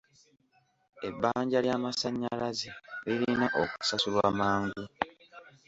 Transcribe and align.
Ebbanja 1.07 1.59
ly'amasannyalaze 1.65 2.69
lirina 3.05 3.47
okusasulwa 3.61 4.27
mangu. 4.39 4.83